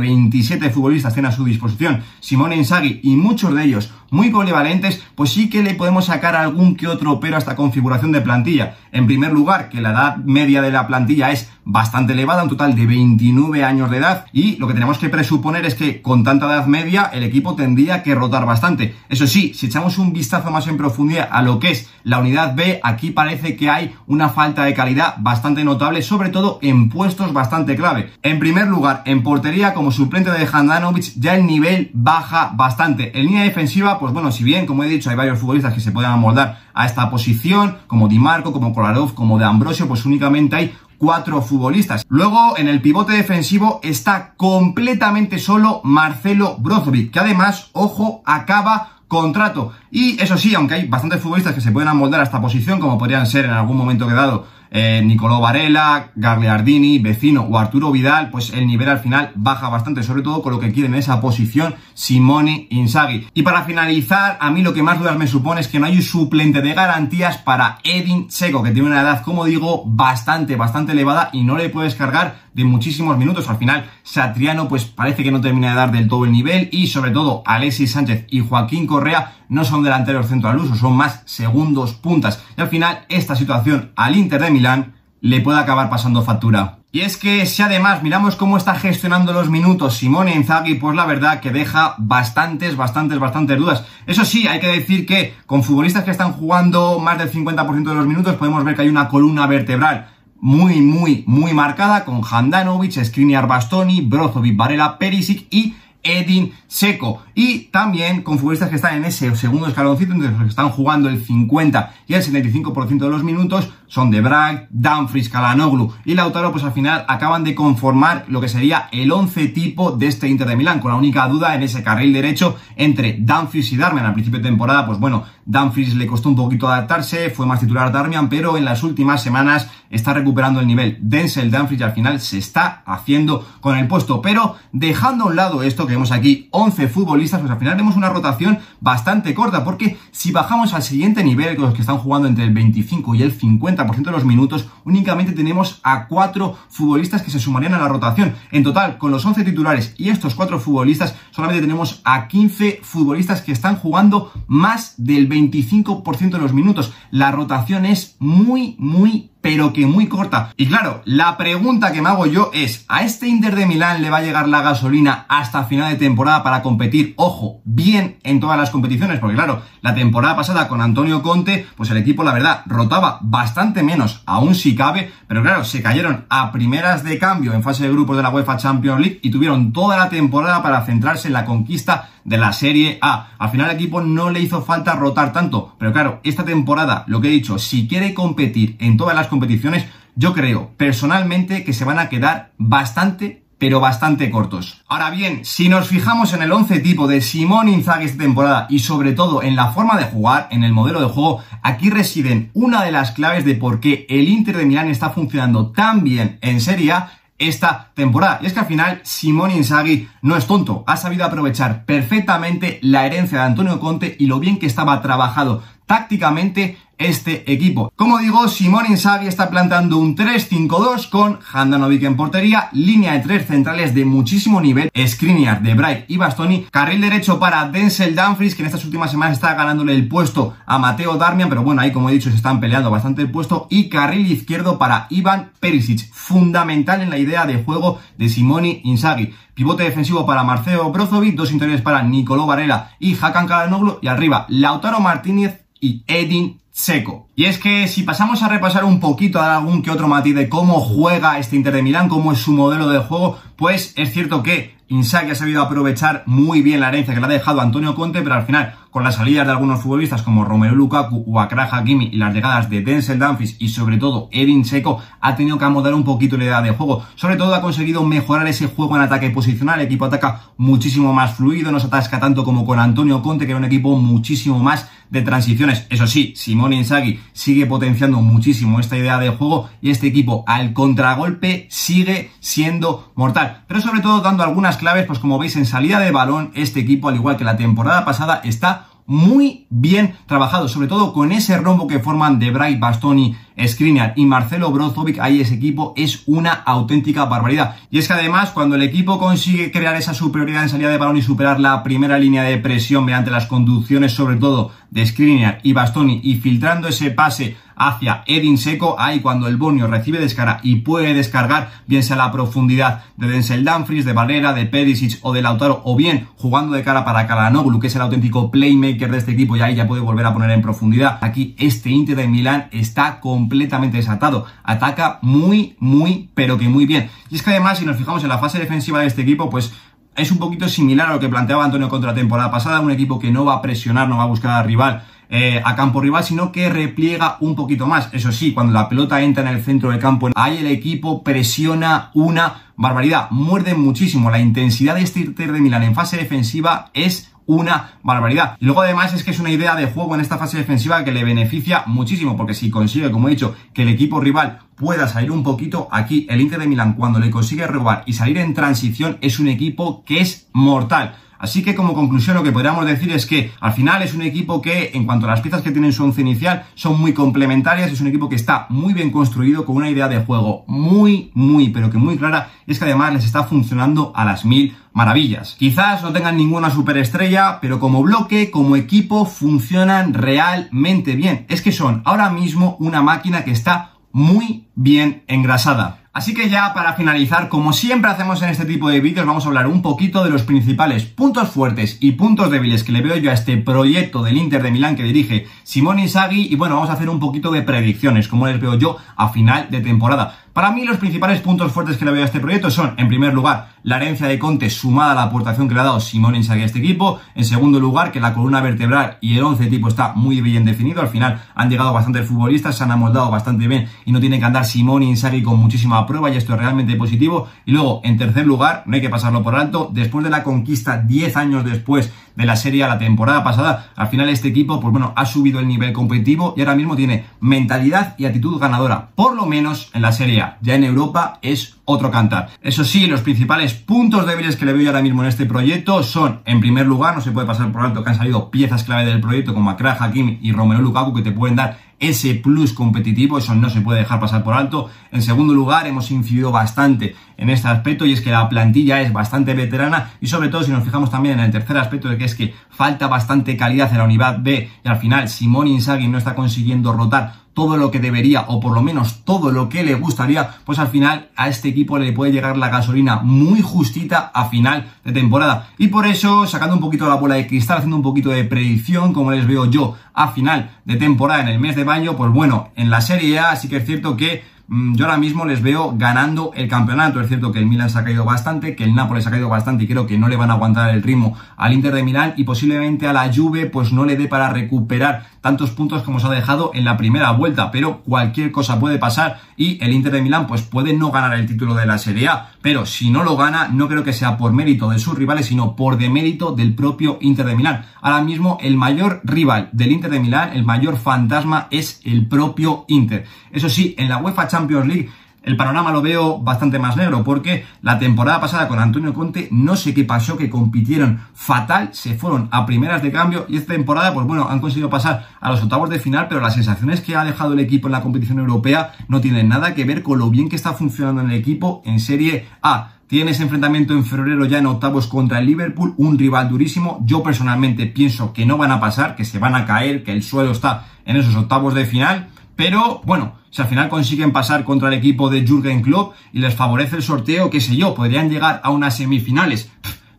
27 0.53 0.73
futbolistas 0.73 1.13
tienen 1.13 1.31
a 1.31 1.35
su 1.35 1.45
disposición 1.45 2.01
Simone 2.19 2.55
Inzaghi 2.55 3.00
y 3.03 3.15
muchos 3.15 3.55
de 3.55 3.63
ellos 3.63 3.91
muy 4.13 4.30
polivalentes, 4.30 5.04
pues 5.15 5.31
sí 5.31 5.50
que 5.50 5.63
le 5.63 5.74
podemos 5.74 6.06
sacar 6.06 6.36
algún 6.36 6.75
que 6.75 6.88
otro 6.88 7.19
pero 7.19 7.36
a 7.36 7.39
esta 7.39 7.56
configuración 7.56 8.12
de 8.12 8.21
plantilla. 8.21 8.75
En 8.92 9.07
primer 9.07 9.31
lugar, 9.33 9.69
que 9.69 9.81
la 9.81 9.92
edad 9.92 10.18
media 10.18 10.62
de 10.62 10.71
la 10.71 10.86
plantilla 10.86 11.31
es 11.31 11.50
bastante 11.65 12.13
elevada, 12.13 12.44
un 12.44 12.50
total 12.50 12.75
de 12.75 12.86
29 12.86 13.63
años 13.63 13.89
de 13.89 13.98
edad, 13.98 14.25
y 14.33 14.57
lo 14.57 14.68
que 14.68 14.74
tenemos 14.74 14.98
que 14.98 15.10
presuponer 15.10 15.65
es 15.65 15.75
que 15.75 16.01
con 16.01 16.24
tanta 16.24 16.45
edad 16.45 16.68
media 16.68 17.10
el 17.13 17.24
equipo 17.24 17.56
tendría 17.56 18.04
que 18.04 18.13
rotar 18.13 18.45
bastante. 18.45 18.95
Eso 19.10 19.25
sí, 19.25 19.54
si 19.54 19.68
echamos 19.68 19.98
un 19.98 20.13
vistazo 20.13 20.51
más 20.51 20.68
en 20.68 20.77
profundidad 20.77 21.30
a 21.31 21.42
lo 21.42 21.60
que 21.60 21.71
es 21.71 21.89
la 22.04 22.19
unidad 22.19 22.54
B, 22.56 22.81
aquí 22.83 23.12
parece 23.12 23.56
que 23.56 23.69
hay 23.69 23.95
una 24.07 24.30
falta 24.30 24.65
de 24.65 24.74
calidad 24.74 25.15
bastante 25.19 25.63
notable, 25.63 26.01
sobre 26.01 26.30
todo 26.30 26.60
en 26.62 26.89
puestos 26.89 27.33
bastante 27.33 27.75
clave. 27.75 28.12
En 28.21 28.39
primer 28.39 28.68
lugar, 28.68 29.01
en 29.06 29.24
portería, 29.24 29.74
como 29.74 29.92
suplente 29.92 30.31
de 30.31 30.48
Handanovic, 30.51 31.13
ya 31.15 31.36
el 31.36 31.48
nivel 31.48 31.92
baja 31.94 32.51
bastante. 32.56 33.18
En 33.18 33.25
línea 33.25 33.44
defensiva, 33.44 34.00
pues 34.03 34.13
bueno, 34.13 34.33
si 34.33 34.44
bien, 34.44 34.65
como 34.65 34.83
he 34.83 34.88
dicho, 34.89 35.09
hay 35.09 35.15
varios 35.15 35.39
futbolistas 35.39 35.73
que 35.73 35.79
se 35.79 35.94
pueden 35.94 36.11
amoldar 36.11 36.59
a 36.73 36.85
esta 36.85 37.09
posición, 37.09 37.77
como 37.88 38.09
Di 38.09 38.19
Marco, 38.19 38.51
como 38.51 38.73
Kolarov, 38.73 39.13
como 39.13 39.39
de 39.39 39.45
Ambrosio, 39.45 39.88
pues 39.88 40.05
únicamente 40.05 40.57
hay 40.57 40.75
cuatro 40.97 41.41
futbolistas. 41.41 42.05
Luego, 42.09 42.57
en 42.57 42.67
el 42.67 42.81
pivote 42.81 43.13
defensivo 43.13 43.79
está 43.81 44.33
completamente 44.35 45.39
solo 45.39 45.79
Marcelo 45.85 46.57
Brozovic, 46.59 47.13
que 47.13 47.19
además, 47.19 47.69
ojo, 47.71 48.21
acaba 48.25 48.97
contrato. 49.07 49.71
Y 49.89 50.21
eso 50.21 50.38
sí, 50.38 50.53
aunque 50.53 50.73
hay 50.73 50.88
bastantes 50.88 51.21
futbolistas 51.21 51.55
que 51.55 51.61
se 51.61 51.71
pueden 51.71 51.88
amoldar 51.88 52.19
a 52.19 52.23
esta 52.23 52.41
posición, 52.41 52.81
como 52.81 52.97
podrían 52.97 53.25
ser 53.25 53.45
en 53.45 53.51
algún 53.51 53.77
momento 53.77 54.05
quedado 54.05 54.47
eh, 54.74 55.02
Nicolò 55.04 55.40
Varela, 55.40 56.10
Gagliardini, 56.16 56.98
Vecino 56.98 57.44
o 57.44 57.58
Arturo 57.60 57.92
Vidal, 57.92 58.31
pues 58.31 58.52
el 58.54 58.66
nivel 58.66 58.90
al 58.90 59.00
final 59.00 59.31
baja 59.36 59.70
bastante, 59.70 60.02
sobre 60.02 60.24
todo 60.24 60.42
con 60.42 60.52
lo 60.52 60.60
que 60.60 60.72
quieren 60.72 60.94
en 60.94 61.00
esa 61.00 61.22
posición 61.22 61.75
Simone 61.94 62.68
Inzaghi. 62.72 63.28
Y 63.36 63.44
para 63.44 63.64
finalizar, 63.64 64.38
a 64.42 64.50
mí 64.50 64.64
lo 64.64 64.74
que 64.74 64.81
más 64.81 65.00
dudas 65.00 65.16
me 65.16 65.28
supone 65.28 65.62
es 65.62 65.68
que 65.68 65.80
no 65.80 65.86
hay 65.86 65.98
un 65.98 66.02
suplente 66.02 66.62
de 66.62 66.74
garantías 66.74 67.38
para 67.38 67.78
Edin 67.84 68.31
Seco, 68.31 68.64
que 68.64 68.72
tiene 68.72 68.90
una 68.90 69.02
edad, 69.02 69.22
como 69.22 69.46
digo, 69.46 69.84
bastante, 69.86 70.56
bastante 70.56 70.94
elevada 70.94 71.30
y 71.31 71.44
no 71.44 71.56
le 71.56 71.70
puedes 71.70 71.94
cargar 71.94 72.42
de 72.53 72.63
muchísimos 72.63 73.17
minutos. 73.17 73.50
Al 73.50 73.57
final, 73.57 73.89
Satriano 74.03 74.67
pues 74.67 74.85
parece 74.85 75.23
que 75.23 75.31
no 75.31 75.41
termina 75.41 75.69
de 75.69 75.75
dar 75.75 75.91
del 75.91 76.07
todo 76.07 76.25
el 76.25 76.31
nivel 76.31 76.69
y 76.71 76.88
sobre 76.88 77.11
todo 77.11 77.44
Alexis 77.45 77.91
Sánchez 77.91 78.27
y 78.29 78.41
Joaquín 78.41 78.88
Correa 78.88 79.35
no 79.50 79.63
son 79.63 79.83
delanteros 79.83 80.27
centro 80.27 80.50
al 80.50 80.59
uso, 80.59 80.75
son 80.75 80.95
más 80.95 81.21
segundos 81.25 81.94
puntas. 81.94 82.44
Y 82.57 82.61
al 82.61 82.69
final, 82.69 83.05
esta 83.09 83.35
situación 83.35 83.91
al 83.95 84.15
Inter 84.15 84.41
de 84.41 84.51
Milán 84.51 84.94
le 85.21 85.41
puede 85.41 85.59
acabar 85.59 85.89
pasando 85.89 86.21
factura. 86.21 86.79
Y 86.91 87.01
es 87.01 87.17
que 87.17 87.47
si 87.47 87.63
además 87.63 88.03
miramos 88.03 88.35
cómo 88.35 88.55
está 88.55 88.75
gestionando 88.75 89.33
los 89.33 89.50
minutos 89.50 89.95
Simone 89.95 90.35
Inzaghi, 90.35 90.75
pues 90.75 90.95
la 90.95 91.07
verdad 91.07 91.39
que 91.39 91.50
deja 91.50 91.95
bastantes, 91.97 92.75
bastantes, 92.75 93.17
bastantes 93.17 93.57
dudas. 93.57 93.83
Eso 94.05 94.25
sí, 94.25 94.47
hay 94.47 94.59
que 94.59 94.67
decir 94.67 95.07
que 95.07 95.33
con 95.47 95.63
futbolistas 95.63 96.03
que 96.03 96.11
están 96.11 96.33
jugando 96.33 97.00
más 97.00 97.17
del 97.17 97.31
50% 97.31 97.83
de 97.83 97.95
los 97.95 98.05
minutos 98.05 98.35
podemos 98.35 98.63
ver 98.63 98.75
que 98.75 98.83
hay 98.83 98.89
una 98.89 99.07
columna 99.07 99.47
vertebral 99.47 100.09
muy, 100.44 100.81
muy, 100.81 101.24
muy 101.25 101.54
marcada 101.54 102.04
con 102.04 102.19
Handanovic, 102.30 103.01
Skriniar 103.01 103.48
Bastoni, 103.48 104.01
Brozovic, 104.01 104.57
Varela, 104.57 104.98
Perisic 104.98 105.48
y 105.50 105.75
Edin 106.03 106.53
Seco. 106.67 107.23
Y 107.33 107.65
también 107.65 108.21
con 108.21 108.38
futbolistas 108.38 108.69
que 108.69 108.75
están 108.75 108.97
en 108.97 109.05
ese 109.05 109.35
segundo 109.35 109.67
escaloncito, 109.67 110.13
entre 110.13 110.29
los 110.29 110.41
que 110.41 110.47
están 110.47 110.69
jugando 110.69 111.09
el 111.09 111.23
50 111.23 111.94
y 112.07 112.13
el 112.13 112.21
75% 112.21 113.00
de 113.00 113.09
los 113.09 113.23
minutos, 113.23 113.69
son 113.88 114.11
De 114.11 114.21
Bruyne, 114.21 114.67
Dumfries, 114.71 115.29
Kalanoglu 115.29 115.94
y 116.03 116.15
Lautaro, 116.15 116.51
pues 116.51 116.63
al 116.63 116.73
final 116.73 117.05
acaban 117.07 117.44
de 117.44 117.55
conformar 117.55 118.25
lo 118.27 118.41
que 118.41 118.50
sería 118.50 118.89
el 118.91 119.11
11 119.11 119.50
tipo 119.50 119.91
de 119.91 120.07
este 120.07 120.27
Inter 120.27 120.47
de 120.47 120.55
Milán, 120.55 120.79
con 120.79 120.91
la 120.91 120.97
única 120.97 121.27
duda 121.27 121.55
en 121.55 121.63
ese 121.63 121.83
carril 121.83 122.11
derecho 122.11 122.57
entre 122.75 123.17
Dumfries 123.19 123.71
y 123.71 123.77
Darmian. 123.77 124.05
Al 124.05 124.13
principio 124.13 124.39
de 124.39 124.50
temporada, 124.50 124.85
pues 124.85 125.00
bueno, 125.00 125.23
Dumfries 125.45 125.95
le 125.95 126.07
costó 126.07 126.29
un 126.29 126.35
poquito 126.35 126.67
adaptarse, 126.67 127.29
fue 127.29 127.45
más 127.45 127.59
titular 127.59 127.91
Darmian, 127.91 128.29
pero 128.29 128.57
en 128.57 128.65
las 128.65 128.83
últimas 128.83 129.21
semanas 129.21 129.69
está 129.89 130.13
recuperando 130.13 130.59
el 130.59 130.67
nivel. 130.67 130.97
Denzel 131.01 131.51
Dumfries 131.51 131.81
al 131.81 131.94
final 131.94 132.19
se 132.19 132.38
está 132.38 132.81
haciendo 132.85 133.45
con 133.61 133.77
el 133.77 133.88
puesto, 133.88 134.21
pero 134.21 134.55
dejando 134.71 135.25
a 135.25 135.27
un 135.27 135.35
lado 135.35 135.63
esto 135.63 135.85
que 135.85 135.93
vemos 135.94 136.12
aquí, 136.12 136.48
11 136.51 136.88
futbolistas, 136.88 137.40
pues 137.40 137.51
al 137.51 137.60
final 137.60 137.75
vemos 137.75 137.95
una 137.95 138.10
rotación 138.10 138.60
bastante 138.80 139.34
corta, 139.34 139.63
porque 139.63 139.98
si 140.12 140.31
bajamos 140.31 140.74
al 140.74 140.84
siguiente 140.84 141.24
nivel, 141.24 141.56
con 141.56 141.66
los 141.66 141.74
que 141.74 141.81
están 141.81 141.98
jugando 141.98 142.28
entre 142.28 142.44
el 142.44 142.54
25 142.54 143.16
y 143.16 143.24
el 143.24 143.38
50% 143.38 144.04
de 144.04 144.12
los 144.12 144.25
minutos, 144.25 144.68
únicamente 144.86 145.34
tenemos 145.34 145.80
a 145.84 146.07
4 146.07 146.57
futbolistas 146.69 147.22
que 147.22 147.31
se 147.31 147.40
sumarían 147.40 147.74
a 147.74 147.80
la 147.80 147.88
rotación. 147.88 148.36
En 148.51 148.63
total, 148.63 148.98
con 148.98 149.12
los 149.12 149.25
11 149.25 149.44
titulares 149.44 149.94
y 149.98 150.10
estos 150.10 150.36
4 150.36 150.60
futbolistas, 150.60 151.16
solamente 151.31 151.62
tenemos 151.62 152.01
a 152.04 152.28
15 152.28 152.80
futbolistas 152.84 153.42
que 153.42 153.51
están 153.51 153.75
jugando 153.75 154.31
más 154.48 154.96
del 154.98 155.30
25% 155.30 156.31
de 156.31 156.39
los 156.39 156.54
minutos. 156.54 156.94
La 157.12 157.31
rotación 157.31 157.86
es 157.86 158.16
muy, 158.19 158.75
muy 158.80 159.32
pero 159.44 159.74
que 159.74 159.86
muy 159.86 160.07
corta. 160.07 160.54
Y 160.56 160.68
claro, 160.68 161.01
la 161.04 161.36
pregunta 161.36 161.92
que 161.92 162.01
me 162.01 162.07
hago 162.07 162.25
yo 162.25 162.50
es, 162.54 162.86
¿a 162.88 163.04
este 163.04 163.28
Inter 163.28 163.57
de 163.57 163.66
Milán 163.66 164.01
le 164.01 164.10
va 164.10 164.19
a 164.19 164.22
llegar 164.22 164.48
la 164.48 164.62
gasolina 164.62 165.25
hasta 165.28 165.66
final 165.66 165.92
de 165.92 165.98
temporada 165.98 166.44
para 166.44 166.62
competir, 166.62 167.13
ojo, 167.18 167.60
bien 167.66 168.19
en 168.24 168.40
todas 168.40 168.57
las 168.57 168.69
competiciones? 168.69 169.19
Porque 169.19 169.36
claro, 169.36 169.62
la 169.81 169.94
temporada 169.94 170.38
pasada 170.38 170.69
con 170.69 170.80
Antonio 170.80 171.22
Conte, 171.22 171.68
pues 171.75 171.90
el 171.90 171.98
equipo, 171.98 172.24
la 172.24 172.34
verdad, 172.34 172.62
rotaba 172.68 173.19
bastante 173.22 173.84
menos, 173.84 174.24
aún 174.25 174.56
si 174.56 174.75
cabe, 174.75 175.12
pero 175.28 175.42
claro, 175.42 175.66
se 175.66 175.84
cayeron 175.84 176.25
a 176.30 176.54
primeras 176.54 177.04
de 177.04 177.19
cambio 177.19 177.51
en 177.51 177.63
fase 177.63 177.84
de 177.84 177.92
grupos 177.92 178.16
de 178.16 178.24
la 178.24 178.30
UEFA 178.30 178.56
Champions 178.56 179.01
League 179.01 179.19
y 179.24 179.30
tuvieron 179.30 179.74
toda 179.74 179.98
la 179.98 180.07
temporada 180.07 180.63
para 180.63 180.86
centrarse 180.86 181.28
en 181.28 181.34
la 181.34 181.44
conquista 181.44 182.12
de 182.24 182.38
la 182.38 182.54
Serie 182.54 182.98
A. 183.02 183.30
Al 183.38 183.50
final 183.50 183.70
el 183.70 183.75
equipo 183.75 184.02
no 184.02 184.30
le 184.30 184.40
hizo 184.40 184.62
falta 184.62 184.94
rotar 184.94 185.34
tanto, 185.34 185.75
pero 185.78 185.92
claro, 185.92 186.20
esta 186.24 186.46
temporada, 186.46 187.04
lo 187.08 187.22
que 187.22 187.28
he 187.28 187.31
dicho, 187.31 187.60
si 187.60 187.88
quiere 187.88 188.14
competir 188.14 188.75
en 188.80 188.98
todas 188.98 189.16
las 189.16 189.28
competiciones, 189.28 189.86
yo 190.16 190.34
creo 190.34 190.72
personalmente 190.78 191.64
que 191.64 191.74
se 191.74 191.86
van 191.86 192.00
a 192.00 192.10
quedar 192.10 192.52
bastante 192.58 193.44
pero 193.64 193.80
bastante 193.80 194.30
cortos. 194.30 194.84
Ahora 194.90 195.10
bien, 195.10 195.46
si 195.46 195.70
nos 195.70 195.88
fijamos 195.88 196.34
en 196.34 196.42
el 196.42 196.52
11 196.52 196.81
tipo 196.81 197.08
de 197.08 197.22
Simón 197.22 197.70
Inzaghi 197.70 198.04
esta 198.04 198.22
temporada 198.22 198.68
y 198.70 198.80
sobre 198.80 199.14
todo 199.14 199.42
en 199.42 199.56
la 199.56 199.72
forma 199.72 199.98
de 199.98 200.04
jugar, 200.04 200.50
en 200.52 200.66
el 200.66 200.74
modelo 200.74 201.00
de 201.00 201.08
juego, 201.08 201.42
aquí 201.62 201.90
residen 201.90 202.52
una 202.54 202.84
de 202.84 202.92
las 202.92 203.12
claves 203.12 203.46
de 203.46 203.56
por 203.56 203.80
qué 203.80 204.06
el 204.10 204.28
Inter 204.28 204.58
de 204.58 204.66
Milán 204.66 204.90
está 204.90 205.12
funcionando 205.12 205.72
tan 205.72 206.04
bien 206.04 206.40
en 206.42 206.60
Serie 206.60 206.92
A 206.92 207.12
esta 207.48 207.92
temporada. 207.94 208.40
Y 208.42 208.45
es 208.45 208.54
que 208.54 208.60
al 208.60 208.66
final 208.66 209.01
Simón 209.04 209.51
Inzaghi 209.51 210.07
no 210.22 210.36
es 210.36 210.48
tonto, 210.48 210.84
ha 210.88 210.98
sabido 210.98 211.25
aprovechar 211.25 211.86
perfectamente 211.86 212.80
la 212.81 213.06
herencia 213.06 213.40
de 213.40 213.45
Antonio 213.45 213.80
Conte 213.80 214.16
y 214.19 214.28
lo 214.28 214.40
bien 214.40 214.60
que 214.60 214.66
estaba 214.66 215.01
trabajado 215.01 215.63
tácticamente 215.86 216.77
este 216.97 217.51
equipo. 217.51 217.91
Como 217.95 218.19
digo, 218.19 218.47
Simón 218.47 218.85
Inzaghi 218.89 219.27
está 219.27 219.50
plantando 219.50 219.97
un 219.97 220.15
3-5-2 220.15 221.09
con 221.09 221.39
Handanovic 221.51 222.03
en 222.03 222.15
portería, 222.15 222.69
línea 222.71 223.13
de 223.13 223.19
tres 223.19 223.47
centrales 223.47 223.93
de 223.93 224.05
muchísimo 224.05 224.62
nivel, 224.62 224.91
Skriniar, 225.05 225.62
De 225.62 225.73
Bright 225.73 226.05
y 226.07 226.17
Bastoni, 226.17 226.65
carril 226.71 227.01
derecho 227.01 227.39
para 227.39 227.69
Denzel 227.69 228.15
Dumfries, 228.15 228.55
que 228.55 228.62
en 228.62 228.67
estas 228.67 228.85
últimas 228.85 229.12
semanas 229.12 229.38
está 229.38 229.53
ganándole 229.53 229.93
el 229.93 230.07
puesto 230.07 230.55
a 230.65 230.77
Mateo 230.77 231.17
Darmian, 231.17 231.50
pero 231.50 231.63
bueno, 231.63 231.81
ahí 231.81 231.91
como 231.91 232.09
he 232.09 232.13
dicho 232.13 232.29
se 232.29 232.35
están 232.35 232.59
peleando 232.59 232.91
bastante 232.91 233.21
el 233.21 233.31
puesto, 233.31 233.67
y 233.69 233.89
carril 233.89 234.31
izquierdo 234.31 234.77
para 234.77 235.07
Ivan 235.09 235.51
Perisic, 235.59 236.12
fundamental 236.12 237.01
en 237.01 237.09
la 237.09 237.17
idea 237.17 237.45
de 237.45 237.63
juego 237.63 238.00
de 238.17 238.29
Simone 238.29 238.81
Inzaghi. 238.83 239.33
Pivote 239.53 239.83
defensivo 239.83 240.25
para 240.25 240.43
Marcelo 240.43 240.91
Brozovic, 240.91 241.35
dos 241.35 241.51
interiores 241.51 241.83
para 241.83 242.01
Nicolò 242.01 242.47
Varela 242.47 242.91
y 243.00 243.15
Hakan 243.15 243.47
Kalanoglu, 243.47 244.00
y 244.01 244.07
arriba 244.07 244.45
Lautaro 244.50 245.00
Martínez 245.00 245.65
y 245.79 246.03
Edin 246.07 246.62
Seco. 246.75 247.30
Y 247.36 247.46
es 247.46 247.60
que 247.60 247.88
si 247.88 248.01
pasamos 248.01 248.42
a 248.42 248.50
repasar 248.50 248.84
un 248.84 249.00
poquito, 249.00 249.39
a 249.39 249.58
algún 249.58 249.84
que 249.84 249.92
otro 249.92 250.08
matiz 250.08 250.34
de 250.34 250.50
cómo 250.50 250.82
juega 250.82 251.38
este 251.38 251.56
Inter 251.56 251.75
de 251.75 251.84
Milán, 251.84 252.10
cómo 252.10 252.32
es 252.34 252.39
su 252.39 252.51
modelo 252.51 252.89
de 252.89 252.98
juego, 252.98 253.38
pues 253.56 253.94
es 253.96 254.12
cierto 254.12 254.42
que 254.42 254.75
Inzaghi 254.88 255.30
ha 255.30 255.36
sabido 255.36 255.62
aprovechar 255.62 256.24
muy 256.25 256.63
bien 256.63 256.80
la 256.80 256.89
herencia 256.89 257.13
que 257.13 257.20
le 257.20 257.27
ha 257.27 257.30
dejado 257.30 257.62
Antonio 257.62 257.94
Conte, 257.94 258.24
pero 258.24 258.34
al 258.34 258.48
final, 258.48 258.75
con 258.93 259.03
las 259.03 259.15
salidas 259.15 259.47
de 259.47 259.51
algunos 259.51 259.81
futbolistas 259.81 260.21
como 260.21 260.45
Romelu 260.45 260.75
Lukaku 260.75 261.25
o 261.27 261.39
Akrah 261.39 261.67
Hakimi 261.71 262.09
y 262.13 262.17
las 262.17 262.31
llegadas 262.31 262.69
de 262.69 262.83
Denzel 262.83 263.17
Dumfries 263.17 263.55
y 263.57 263.69
sobre 263.69 263.97
todo 263.97 264.29
Edin 264.31 264.63
Seco, 264.65 265.01
ha 265.19 265.35
tenido 265.35 265.57
que 265.57 265.65
amodar 265.65 265.95
un 265.95 266.03
poquito 266.03 266.38
la 266.38 266.43
idea 266.43 266.62
de 266.62 266.71
juego. 266.71 267.03
Sobre 267.15 267.35
todo 267.35 267.55
ha 267.55 267.62
conseguido 267.62 268.03
mejorar 268.03 268.47
ese 268.47 268.67
juego 268.67 268.95
en 268.95 269.01
ataque 269.01 269.31
posicional, 269.31 269.79
el 269.79 269.88
equipo 269.88 270.05
ataca 270.05 270.41
muchísimo 270.57 271.12
más 271.12 271.33
fluido, 271.33 271.71
no 271.71 271.79
se 271.79 271.88
atasca 271.88 272.19
tanto 272.19 272.43
como 272.43 272.65
con 272.67 272.77
Antonio 272.77 273.23
Conte, 273.23 273.45
que 273.45 273.53
era 273.53 273.59
un 273.59 273.65
equipo 273.65 273.97
muchísimo 273.97 274.59
más 274.59 274.88
de 275.09 275.21
transiciones. 275.21 275.85
Eso 275.89 276.07
sí, 276.07 276.33
Simone 276.35 276.75
Inzaghi 276.75 277.19
sigue 277.33 277.67
potenciando 277.67 278.19
muchísimo 278.21 278.79
esta 278.79 278.97
idea 278.97 279.19
de 279.19 279.29
juego 279.29 279.69
y 279.79 279.91
este 279.91 280.07
equipo 280.07 280.43
al 280.47 280.73
contragolpe 280.73 281.67
sigue 281.69 282.31
siendo 282.39 283.12
mortal. 283.15 283.63
Pero 283.67 283.79
sobre 283.79 284.01
todo 284.01 284.21
dando 284.21 284.43
algunas 284.43 284.77
claves, 284.77 285.05
pues 285.05 285.19
como 285.19 285.38
veis 285.38 285.55
en 285.55 285.67
salida 285.67 286.00
de 286.00 286.12
balón, 286.12 286.51
este 286.55 286.79
equipo, 286.79 287.09
al 287.09 287.15
igual 287.15 287.38
que 287.38 287.43
la 287.43 287.57
temporada 287.57 288.05
pasada, 288.05 288.41
está 288.43 288.83
muy 289.05 289.67
bien 289.69 290.15
trabajado, 290.27 290.67
sobre 290.67 290.88
todo 290.88 291.13
con 291.13 291.31
ese 291.31 291.57
rombo 291.57 291.88
que 291.88 292.00
forman 292.00 292.39
De 292.39 292.51
Bright, 292.51 292.79
Bastoni 292.79 293.36
Skriniar 293.65 294.13
y 294.15 294.25
Marcelo 294.25 294.72
Brozovic, 294.72 295.19
ahí 295.19 295.41
ese 295.41 295.55
equipo 295.55 295.93
es 295.95 296.24
una 296.25 296.51
auténtica 296.51 297.25
barbaridad. 297.25 297.75
Y 297.91 298.00
es 298.00 298.07
que 298.07 298.13
además, 298.13 298.51
cuando 298.51 298.75
el 298.75 298.81
equipo 298.81 299.19
consigue 299.19 299.72
crear 299.72 299.95
esa 299.95 300.13
superioridad 300.13 300.63
en 300.63 300.69
salida 300.69 300.89
de 300.89 300.98
balón 300.98 301.17
y 301.17 301.22
superar 301.22 301.60
la 301.60 301.83
primera 301.83 302.17
línea 302.17 302.43
de 302.43 302.57
presión 302.57 303.05
mediante 303.05 303.31
las 303.31 303.45
conducciones, 303.45 304.13
sobre 304.13 304.38
todo 304.38 304.72
de 304.89 305.05
Skriniar 305.05 305.60
y 305.63 305.74
Bastoni, 305.74 306.22
y 306.24 306.36
filtrando 306.36 306.88
ese 306.88 307.12
pase 307.12 307.57
hacia 307.75 308.24
Edin 308.27 308.58
Seco, 308.58 308.96
ahí 309.00 309.20
cuando 309.20 309.48
el 309.48 309.58
Bonio 309.58 309.88
recibe 309.88 310.20
descarga 310.20 310.60
y 310.63 310.77
puede 310.77 311.13
descargar, 311.13 311.72
bien 311.88 312.03
sea 312.03 312.15
la 312.15 312.32
profundidad 312.32 313.03
de 313.18 313.27
Denzel 313.27 313.65
Dumfries, 313.65 314.06
de 314.06 314.13
Valera, 314.13 314.53
de 314.53 314.65
Perisic 314.65 315.20
o 315.22 315.34
de 315.34 315.42
Lautaro, 315.42 315.82
o 315.86 315.96
bien 315.96 316.27
jugando 316.38 316.74
de 316.74 316.84
cara 316.84 317.06
para 317.06 317.27
Kalanoglu, 317.27 317.80
que 317.80 317.88
es 317.88 317.96
el 317.96 318.01
auténtico 318.01 318.51
playmaker 318.51 319.12
de 319.12 319.18
este 319.18 319.32
equipo, 319.32 319.56
y 319.56 319.62
ahí 319.62 319.75
ya 319.75 319.88
puede 319.88 320.01
volver 320.01 320.25
a 320.25 320.34
poner 320.34 320.51
en 320.51 320.62
profundidad. 320.62 321.20
Aquí 321.22 321.56
este 321.58 321.89
Inter 321.89 322.15
de 322.15 322.27
Milán 322.27 322.68
está 322.72 323.20
completamente 323.20 323.98
desatado, 323.98 324.46
ataca 324.63 325.20
muy, 325.22 325.75
muy, 325.80 326.30
pero 326.34 326.58
que 326.58 326.70
muy 326.70 326.86
bien. 326.86 327.10
Y 327.30 327.36
es 327.36 327.44
que 327.44 327.51
además, 327.51 327.80
si 327.80 327.86
nos 327.86 327.98
fijamos 327.98 328.24
en 328.24 328.30
la 328.30 328.38
fase 328.38 328.60
defensiva 328.60 329.00
de 329.00 329.08
este 329.08 329.22
equipo, 329.22 329.50
pues 329.50 329.74
es 330.15 330.32
un 330.32 330.38
poquito 330.38 330.68
similar 330.70 331.10
a 331.10 331.13
lo 331.13 331.20
que 331.20 331.30
planteaba 331.30 331.65
Antonio 331.65 331.89
contra 331.89 332.12
la 332.12 332.15
temporada 332.15 332.51
pasada, 332.51 332.80
un 332.80 332.92
equipo 332.92 333.20
que 333.20 333.32
no 333.32 333.46
va 333.46 333.56
a 333.56 333.62
presionar, 333.62 334.08
no 334.08 334.18
va 334.18 334.24
a 334.24 334.27
buscar 334.27 334.51
al 334.51 334.65
rival 334.65 335.03
eh, 335.36 335.60
a 335.66 335.75
campo 335.75 336.00
rival, 336.00 336.24
sino 336.24 336.52
que 336.52 336.70
repliega 336.70 337.38
un 337.40 337.56
poquito 337.56 337.88
más. 337.88 338.08
Eso 338.13 338.32
sí, 338.32 338.54
cuando 338.54 338.72
la 338.72 338.88
pelota 338.88 339.20
entra 339.20 339.42
en 339.50 339.56
el 339.56 339.63
centro 339.63 339.90
del 339.90 339.98
campo, 339.98 340.30
ahí 340.36 340.58
el 340.58 340.68
equipo 340.68 341.24
presiona 341.24 342.12
una 342.13 342.74
barbaridad, 342.75 343.32
muerde 343.32 343.74
muchísimo. 343.74 344.30
La 344.30 344.40
intensidad 344.40 344.94
de 344.94 345.02
este 345.02 345.22
Inter 345.22 345.52
de 345.52 345.60
Milán 345.60 345.82
en 345.82 345.96
fase 345.96 346.18
defensiva 346.18 346.92
es 346.94 347.32
una 347.48 347.98
barbaridad. 348.04 348.58
Y 348.60 348.66
luego 348.66 348.82
además 348.82 349.12
es 349.16 349.24
que 349.24 349.32
es 349.32 349.40
una 349.40 349.50
idea 349.50 349.75
de 349.75 349.88
juego 349.88 350.13
en 350.13 350.22
esta 350.22 350.38
fase 350.38 350.58
defensiva 350.58 351.04
que 351.04 351.12
le 351.12 351.24
beneficia 351.24 351.82
muchísimo, 351.88 352.38
porque 352.38 352.54
si 352.54 352.70
consigue, 352.70 353.10
como 353.10 353.28
he 353.28 353.32
dicho, 353.32 353.56
que 353.74 353.82
el 353.82 353.90
equipo 353.90 354.20
rival 354.22 354.60
pueda 354.75 355.08
salir 355.08 355.32
un 355.32 355.42
poquito, 355.42 355.88
aquí 355.92 356.28
el 356.30 356.42
Inter 356.42 356.60
de 356.60 356.68
Milán 356.68 356.94
cuando 356.94 357.20
le 357.20 357.32
consigue 357.32 357.66
robar 357.66 358.04
y 358.06 358.13
salir 358.13 358.38
en 358.38 358.54
transición 358.54 359.18
es 359.22 359.40
un 359.40 359.48
equipo 359.48 360.04
que 360.06 360.20
es 360.20 360.48
mortal. 360.54 361.16
Así 361.40 361.63
que 361.63 361.75
como 361.75 361.94
conclusión 361.94 362.36
lo 362.36 362.44
que 362.44 362.52
podríamos 362.52 362.86
decir 362.86 363.12
es 363.12 363.25
que 363.25 363.52
al 363.60 363.74
final 363.74 364.02
es 364.02 364.13
un 364.13 364.22
equipo 364.22 364.62
que 364.62 364.92
en 364.94 365.06
cuanto 365.06 365.25
a 365.25 365.32
las 365.32 365.42
piezas 365.42 365.62
que 365.62 365.72
tienen 365.72 365.94
su 365.94 366.04
once 366.04 366.22
inicial 366.22 366.66
son 366.75 367.00
muy 367.00 367.13
complementarias, 367.13 367.92
es 367.92 368.02
un 368.02 368.08
equipo 368.08 368.30
que 368.30 368.36
está 368.36 368.66
muy 368.70 368.94
bien 368.94 369.12
construido 369.12 369.66
con 369.66 369.75
una 369.75 369.90
idea 369.90 370.08
de 370.08 370.20
juego 370.20 370.63
muy, 370.68 371.32
muy, 371.34 371.70
pero 371.70 371.90
que 371.90 371.98
muy 371.98 372.18
clara, 372.18 372.50
es 372.68 372.80
que 372.80 372.86
además 372.86 373.13
les 373.13 373.25
está 373.25 373.44
funcionando 373.44 374.12
a 374.16 374.25
las 374.25 374.46
mil 374.46 374.75
maravillas. 374.94 375.56
Quizás 375.58 376.04
no 376.04 376.13
tengan 376.13 376.38
ninguna 376.38 376.70
superestrella, 376.70 377.60
pero 377.60 377.80
como 377.80 378.04
bloque, 378.04 378.52
como 378.52 378.75
equipo, 378.75 379.25
funcionan 379.25 380.13
realmente 380.13 381.16
bien. 381.16 381.46
Es 381.50 381.62
que 381.62 381.72
son 381.72 382.02
ahora 382.06 382.30
mismo 382.30 382.78
una 382.80 383.02
máquina 383.02 383.44
que 383.44 383.52
está 383.52 383.94
muy 384.12 384.68
bien 384.75 385.24
engrasada. 385.28 386.02
Así 386.15 386.36
que 386.36 386.48
ya 386.48 386.75
para 386.75 386.93
finalizar, 386.93 387.50
como 387.50 387.74
siempre 387.74 388.12
hacemos 388.12 388.39
en 388.43 388.50
este 388.50 388.65
tipo 388.65 388.88
de 388.88 389.01
vídeos, 389.01 389.25
vamos 389.25 389.46
a 389.46 389.48
hablar 389.48 389.65
un 389.65 389.82
poquito 389.82 390.24
de 390.24 390.29
los 390.29 390.43
principales 390.43 391.05
puntos 391.05 391.50
fuertes 391.50 391.98
y 392.01 392.12
puntos 392.12 392.51
débiles 392.51 392.84
que 392.84 392.91
le 392.91 393.01
veo 393.01 393.17
yo 393.17 393.32
a 393.32 393.34
este 393.34 393.58
proyecto 393.58 394.22
del 394.22 394.38
Inter 394.38 394.62
de 394.62 394.70
Milán 394.70 394.96
que 394.96 395.01
dirige 395.01 395.48
Simone 395.63 396.03
Inzaghi 396.03 396.50
y 396.51 396.55
bueno, 396.55 396.75
vamos 396.75 396.91
a 396.91 396.93
hacer 396.93 397.10
un 397.10 397.20
poquito 397.20 397.50
de 397.50 397.63
predicciones, 397.63 398.27
como 398.27 398.46
les 398.46 398.62
veo 398.62 398.77
yo 398.77 398.98
a 399.15 399.29
final 399.29 399.72
de 399.72 399.82
temporada. 399.82 400.42
Para 400.53 400.72
mí 400.72 400.86
los 400.86 400.98
principales 400.98 401.41
puntos 401.41 401.72
fuertes 401.72 401.98
que 401.98 402.05
le 402.05 402.12
veo 402.12 402.22
a 402.22 402.25
este 402.25 402.39
proyecto 402.39 402.69
son, 402.69 402.93
en 402.98 403.07
primer 403.07 403.33
lugar, 403.33 403.69
la 403.81 403.98
herencia 403.98 404.27
de 404.27 404.38
Conte 404.38 404.69
sumada 404.69 405.13
a 405.13 405.15
la 405.15 405.24
aportación 405.24 405.67
que 405.67 405.74
le 405.74 405.79
ha 405.79 405.86
dado 405.86 406.00
Simón 406.00 406.36
Inzaghi 406.36 406.62
a 406.62 406.65
este 406.65 406.77
equipo. 406.77 407.19
En 407.33 407.43
segundo 407.43 407.79
lugar, 407.79 408.12
que 408.12 408.19
la 408.19 408.36
columna 408.36 408.62
vertebral 408.62 409.17
y 409.19 409.36
el 409.36 409.43
once 409.43 409.65
tipo 409.65 409.88
está 409.88 410.13
muy 410.13 410.41
bien 410.41 410.63
definido. 410.63 411.01
Al 411.01 411.07
final 411.07 411.41
han 411.55 411.72
llegado 411.72 411.91
bastantes 411.91 412.27
futbolistas, 412.27 412.77
se 412.77 412.83
han 412.83 412.91
amoldado 412.91 413.31
bastante 413.31 413.67
bien 413.67 413.89
y 414.05 414.12
no 414.12 414.19
tiene 414.19 414.38
que 414.38 414.45
andar 414.45 414.63
Simón 414.63 415.01
Inzaghi 415.01 415.41
con 415.41 415.57
muchísima 415.57 416.05
prueba 416.05 416.29
y 416.29 416.38
esto 416.38 416.53
es 416.53 416.60
realmente 416.60 416.95
positivo. 416.98 417.48
Y 417.65 417.72
luego, 417.72 418.01
en 418.03 418.19
tercer 418.19 418.45
lugar, 418.45 418.83
no 418.86 418.93
hay 418.93 419.01
que 419.01 419.10
pasarlo 419.10 419.41
por 419.41 419.55
alto, 419.55 419.89
después 419.91 420.24
de 420.24 420.29
la 420.29 420.43
conquista 420.43 421.00
10 421.00 421.36
años 421.36 421.65
después 421.65 422.13
de 422.36 422.46
la 422.46 422.56
serie 422.56 422.84
a 422.84 422.88
la 422.88 422.98
temporada 422.98 423.44
pasada, 423.44 423.92
al 423.96 424.08
final 424.08 424.30
este 424.30 424.48
equipo, 424.48 424.80
pues 424.80 424.92
bueno, 424.92 425.13
ha 425.16 425.25
subido 425.25 425.60
el 425.60 425.68
nivel 425.68 425.94
competitivo 425.94 426.54
y 426.58 426.62
ahora 426.62 426.75
mismo 426.75 426.96
tiene 426.96 427.25
mentalidad 427.40 428.16
y 428.18 428.25
actitud 428.25 428.60
ganadora, 428.60 429.10
por 429.16 429.36
lo 429.36 429.46
menos 429.46 429.90
en 429.94 430.02
la 430.02 430.12
serie 430.12 430.34
ya 430.62 430.75
en 430.75 430.84
Europa 430.84 431.40
es 431.42 431.78
otro 431.86 432.10
cantar. 432.12 432.50
Eso 432.62 432.84
sí, 432.84 433.08
los 433.08 433.22
principales 433.22 433.74
puntos 433.74 434.25
débiles 434.25 434.56
que 434.56 434.66
le 434.66 434.74
veo 434.74 434.88
ahora 434.88 435.02
mismo 435.02 435.22
en 435.22 435.30
este 435.30 435.46
proyecto 435.46 436.02
son, 436.04 436.42
en 436.46 436.60
primer 436.60 436.86
lugar, 436.86 437.16
no 437.16 437.22
se 437.22 437.32
puede 437.32 437.48
pasar 437.48 437.72
por 437.72 437.84
alto 437.84 438.04
que 438.04 438.10
han 438.10 438.18
salido 438.18 438.50
piezas 438.50 438.84
clave 438.84 439.06
del 439.06 439.22
proyecto 439.22 439.54
como 439.54 439.70
Akrah 439.70 439.98
Hakim 440.00 440.40
y 440.42 440.52
Romelu 440.52 440.82
Lukaku 440.82 441.13
que 441.13 441.22
te 441.22 441.32
pueden 441.32 441.56
dar 441.56 441.78
ese 442.10 442.36
plus 442.36 442.74
competitivo, 442.74 443.38
eso 443.38 443.55
no 443.55 443.69
se 443.69 443.81
puede 443.81 444.00
dejar 444.00 444.19
pasar 444.19 444.43
por 444.43 444.53
alto. 444.53 444.89
En 445.12 445.22
segundo 445.22 445.53
lugar, 445.53 445.88
hemos 445.88 446.12
incidido 446.12 446.51
bastante 446.51 447.15
en 447.38 447.50
este 447.50 447.67
aspecto 447.67 448.05
y 448.05 448.13
es 448.13 448.22
que 448.22 448.31
la 448.31 448.50
plantilla 448.50 449.01
es 449.01 449.12
bastante 449.13 449.53
veterana 449.53 450.12
y 450.19 450.27
sobre 450.27 450.50
todo 450.50 450.63
si 450.63 450.72
nos 450.72 450.83
fijamos 450.83 451.10
también 451.10 451.39
en 451.39 451.45
el 451.45 451.51
tercer 451.51 451.77
aspecto 451.77 452.10
de 452.10 452.17
que 452.17 452.25
es 452.25 452.36
que 452.36 452.53
falta 452.69 453.07
bastante 453.07 453.57
calidad 453.57 453.91
en 453.91 453.98
la 453.98 454.03
unidad 454.03 454.39
B 454.39 454.69
y 454.83 454.88
al 454.88 454.98
final 454.98 455.29
Simón 455.29 455.67
Inzaghi 455.67 456.07
no 456.07 456.17
está 456.17 456.36
consiguiendo 456.36 456.93
rotar 456.93 457.42
todo 457.53 457.77
lo 457.77 457.91
que 457.91 458.00
debería 458.00 458.45
o 458.48 458.60
por 458.60 458.74
lo 458.74 458.81
menos 458.81 459.24
todo 459.24 459.51
lo 459.51 459.69
que 459.69 459.83
le 459.83 459.95
gustaría, 459.95 460.57
pues 460.65 460.79
al 460.79 460.88
final 460.88 461.29
a 461.36 461.50
este 461.50 461.69
equipo 461.69 461.98
le 461.98 462.13
puede 462.13 462.31
llegar 462.31 462.57
la 462.57 462.69
gasolina 462.69 463.17
muy 463.17 463.62
justita 463.62 464.31
a 464.33 464.45
final 464.45 464.93
de 465.03 465.12
temporada. 465.12 465.69
Y 465.77 465.88
por 465.88 466.07
eso, 466.07 466.48
sacando 466.48 466.75
un 466.75 466.81
poquito 466.81 467.07
la 467.07 467.15
bola 467.15 467.36
de 467.36 467.48
cristal, 467.48 467.77
haciendo 467.77 467.98
un 467.98 468.03
poquito 468.03 468.29
de 468.29 468.43
predicción, 468.43 469.13
como 469.13 469.31
les 469.31 469.48
veo 469.48 469.65
yo 469.69 469.95
a 470.13 470.29
final 470.29 470.77
de 470.86 470.95
temporada 470.95 471.41
en 471.41 471.48
el 471.48 471.60
mes 471.60 471.75
de 471.75 471.86
mayo, 471.86 472.15
pues 472.15 472.31
bueno, 472.31 472.72
en 472.75 472.89
la 472.89 473.01
Serie 473.01 473.39
A 473.39 473.55
sí 473.55 473.67
que 473.69 473.77
es 473.77 473.86
cierto 473.86 474.17
que 474.17 474.43
yo 474.70 475.05
ahora 475.05 475.17
mismo 475.17 475.46
les 475.46 475.62
veo 475.62 475.93
ganando 475.98 476.51
el 476.55 476.70
campeonato. 476.70 477.20
Es 477.20 477.27
cierto 477.27 477.51
que 477.51 477.60
el 477.60 477.65
Milan 477.65 477.89
se 477.89 478.00
ha 478.00 478.03
caído 478.03 478.24
bastante, 478.24 478.75
que 478.75 478.86
el 478.86 478.96
Nápoles 478.96 479.27
ha 479.27 479.32
caído 479.32 479.50
bastante 479.50 479.84
y 479.84 479.88
creo 479.88 480.08
que 480.08 480.17
no 480.17 480.29
le 480.29 480.38
van 480.38 480.51
a 480.51 480.53
aguantar 480.53 480.93
el 480.93 481.03
ritmo 481.03 481.38
al 481.58 481.74
Inter 481.74 481.93
de 481.93 482.03
Milán 482.03 482.34
y 482.38 482.46
posiblemente 482.46 483.05
a 483.05 483.13
la 483.13 483.32
Juve 483.34 483.65
pues 483.65 483.91
no 483.91 484.05
le 484.05 484.15
dé 484.15 484.27
para 484.27 484.50
recuperar 484.50 485.27
tantos 485.41 485.72
puntos 485.72 486.03
como 486.03 486.22
se 486.22 486.27
ha 486.27 486.29
dejado 486.29 486.72
en 486.74 486.86
la 486.86 486.96
primera 486.96 487.32
vuelta, 487.32 487.70
pero 487.70 488.00
cualquier 488.03 488.53
cosa 488.53 488.79
puede 488.79 488.98
pasar 488.98 489.41
y 489.58 489.84
el 489.84 489.91
Inter 489.91 490.13
de 490.13 490.22
Milán 490.22 490.48
pues 490.48 490.62
puede 490.62 490.93
no 490.93 491.12
ganar 491.12 491.34
el 491.34 491.46
título 491.46 491.75
de 491.75 491.86
la 491.86 491.98
Serie 491.98 492.29
A, 492.29 492.51
pero 492.62 492.86
si 492.86 493.10
no 493.10 493.24
lo 493.24 493.36
gana 493.36 493.67
no 493.67 493.89
creo 493.89 494.05
que 494.05 494.13
sea 494.13 494.38
por 494.38 494.53
mérito 494.53 494.89
de 494.89 495.00
sus 495.00 495.17
rivales, 495.17 495.48
sino 495.48 495.75
por 495.75 495.98
demérito 495.98 496.53
del 496.53 496.74
propio 496.74 497.17
Inter 497.20 497.46
de 497.46 497.55
Milán. 497.55 497.86
Ahora 498.01 498.22
mismo 498.22 498.58
el 498.62 498.77
mayor 498.77 499.20
rival 499.25 499.70
del 499.74 499.91
Inter 499.91 500.12
de 500.12 500.22
Milán, 500.22 500.53
el 500.53 500.63
mayor 500.63 500.96
fantasma 500.96 501.67
es 501.70 502.00
el 502.05 502.27
propio 502.27 502.86
Inter. 502.88 503.25
Eso 503.51 503.70
sí, 503.70 503.96
en 503.98 504.08
la 504.08 504.17
UEFA 504.17 504.48
Champions 504.53 504.88
League 504.88 505.10
el 505.43 505.57
panorama 505.57 505.91
lo 505.91 506.01
veo 506.01 506.39
bastante 506.39 506.79
más 506.79 506.95
negro 506.95 507.22
porque 507.24 507.65
la 507.81 508.00
temporada 508.00 508.39
pasada 508.39 508.67
con 508.69 508.79
Antonio 508.79 509.13
Conte 509.13 509.50
no 509.51 509.75
sé 509.75 509.93
qué 509.93 510.05
pasó, 510.05 510.38
que 510.38 510.50
compitieron 510.50 511.19
fatal, 511.33 511.89
se 511.91 512.15
fueron 512.15 512.48
a 512.51 512.65
primeras 512.65 513.03
de 513.03 513.12
cambio 513.12 513.45
y 513.50 513.57
esta 513.57 513.74
temporada 513.74 514.13
pues 514.13 514.25
bueno, 514.25 514.48
han 514.50 514.62
conseguido 514.62 514.89
pasar 514.89 515.27
a 515.41 515.51
los 515.51 515.62
octavos 515.62 515.89
de 515.89 516.00
final, 516.00 516.27
pero 516.29 516.39
las 516.39 516.53
sensaciones 516.53 517.01
que 517.01 517.17
ha 517.17 517.25
dejado 517.25 517.53
el 517.53 517.60
equipo 517.60 517.89
en 517.89 517.91
la 517.91 518.01
competición 518.01 518.39
europea 518.39 518.93
no 519.10 519.19
tienen 519.19 519.50
nada 519.50 519.75
que 519.75 519.83
ver 519.83 520.01
con 520.01 520.17
lo 520.17 520.29
bien 520.29 520.48
que 520.48 520.55
está 520.55 520.74
funcionando 520.74 521.22
en 521.22 521.31
el 521.31 521.38
equipo 521.38 521.81
en 521.86 522.00
Serie 522.00 522.48
A. 522.62 522.91
Tienes 523.07 523.41
enfrentamiento 523.41 523.93
en 523.93 524.05
febrero 524.05 524.45
ya 524.45 524.60
en 524.60 524.65
octavos 524.65 525.07
contra 525.07 525.39
el 525.39 525.45
Liverpool, 525.45 525.93
un 525.98 526.17
rival 526.17 526.50
durísimo. 526.50 527.03
Yo 527.05 527.22
personalmente 527.22 527.86
pienso 527.86 528.31
que 528.33 528.45
no 528.45 528.57
van 528.57 528.72
a 528.72 528.79
pasar, 528.79 529.15
que 529.15 529.25
se 529.25 529.39
van 529.39 529.55
a 529.55 529.65
caer, 529.65 530.03
que 530.03 530.13
el 530.13 530.24
suelo 530.24 530.51
está 530.51 530.88
en 531.05 531.17
esos 531.17 531.36
octavos 531.36 531.75
de 531.75 531.86
final. 531.86 532.29
Pero 532.55 533.01
bueno, 533.05 533.36
si 533.50 533.62
al 533.62 533.67
final 533.67 533.89
consiguen 533.89 534.31
pasar 534.31 534.63
contra 534.63 534.88
el 534.88 534.95
equipo 534.95 535.29
de 535.29 535.45
Jürgen 535.45 535.81
Klopp 535.81 536.15
y 536.31 536.39
les 536.39 536.55
favorece 536.55 536.98
el 536.98 537.03
sorteo, 537.03 537.50
qué 537.50 537.62
sé 537.62 537.75
yo, 537.75 537.93
podrían 537.93 538.29
llegar 538.29 538.62
a 538.63 538.69
unas 538.69 538.98
semifinales. 538.98 539.72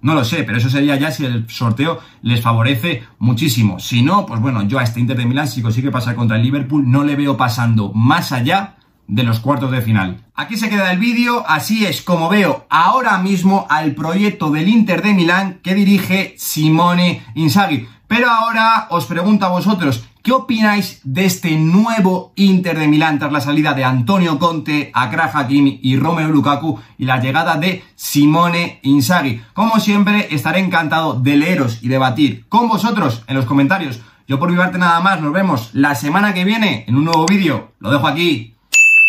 no 0.03 0.15
lo 0.15 0.25
sé, 0.25 0.43
pero 0.43 0.59
eso 0.59 0.69
sería 0.69 0.97
ya 0.97 1.11
si 1.11 1.25
el 1.25 1.49
sorteo 1.49 2.01
les 2.23 2.41
favorece 2.41 3.05
muchísimo. 3.19 3.79
Si 3.79 4.03
no, 4.03 4.27
pues 4.27 4.41
bueno, 4.41 4.63
yo 4.63 4.79
a 4.79 4.83
este 4.83 5.01
Inter 5.01 5.17
de 5.17 5.27
Milán, 5.27 5.49
si 5.49 5.63
consigue 5.63 5.91
pasar 5.91 6.15
contra 6.15 6.37
el 6.37 6.43
Liverpool, 6.43 6.91
no 6.91 7.05
le 7.05 7.17
veo 7.17 7.37
pasando 7.37 7.93
más 7.93 8.33
allá 8.33 8.77
de 9.07 9.23
los 9.23 9.41
cuartos 9.41 9.71
de 9.71 9.83
final. 9.83 10.25
Aquí 10.35 10.57
se 10.57 10.69
queda 10.69 10.91
el 10.91 10.99
vídeo, 10.99 11.45
así 11.47 11.85
es 11.87 12.03
como 12.03 12.29
veo 12.29 12.67
ahora 12.71 13.19
mismo 13.19 13.67
al 13.69 13.95
proyecto 13.95 14.51
del 14.51 14.69
Inter 14.69 15.03
de 15.03 15.15
Milán 15.15 15.61
que 15.63 15.75
dirige 15.75 16.35
Simone 16.39 17.23
Inzaghi. 17.35 17.87
Pero 18.09 18.31
ahora 18.31 18.87
os 18.91 19.07
pregunto 19.07 19.47
a 19.47 19.51
vosotros, 19.51 20.05
¿Qué 20.25 20.33
opináis 20.33 21.03
de 21.05 21.27
este 21.27 21.55
nuevo 21.59 22.33
Inter 22.37 22.79
de 22.79 22.89
Milán 22.89 23.19
tras 23.19 23.31
la 23.31 23.43
salida 23.43 23.75
de 23.75 23.85
Antonio 23.85 24.39
Conte, 24.39 24.91
Akra 24.95 25.31
Hakimi 25.31 25.81
y 25.83 25.99
Romelu 25.99 26.33
Lukaku 26.33 26.81
y 26.97 27.05
la 27.05 27.21
llegada 27.21 27.57
de 27.57 27.85
Simone 27.95 28.81
Inzaghi? 28.85 29.43
Como 29.53 29.79
siempre, 29.81 30.29
estaré 30.35 30.61
encantado 30.61 31.13
de 31.13 31.37
leeros 31.37 31.81
y 31.83 31.89
debatir 31.89 32.47
con 32.49 32.69
vosotros 32.69 33.23
en 33.27 33.37
los 33.37 33.45
comentarios. 33.45 34.01
Yo 34.27 34.39
por 34.39 34.51
mi 34.51 34.57
parte 34.57 34.79
nada 34.79 34.99
más, 35.01 35.21
nos 35.21 35.35
vemos 35.35 35.69
la 35.75 35.95
semana 35.95 36.33
que 36.33 36.47
viene 36.47 36.87
en 36.89 36.97
un 36.97 37.05
nuevo 37.05 37.27
vídeo. 37.27 37.73
Lo 37.79 37.91
dejo 37.91 38.07
aquí. 38.07 38.55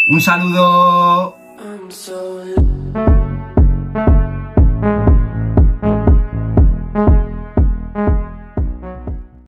Un 0.09 0.19
saludo. 0.19 1.37